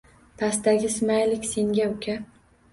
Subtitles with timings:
[0.41, 2.19] Pastdagi smaylik senga uka!